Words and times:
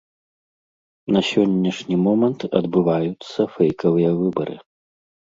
На 1.15 1.21
сённяшні 1.31 1.95
момант 2.05 2.39
адбываюцца 2.61 3.39
фэйкавыя 3.57 4.11
выбары. 4.23 4.57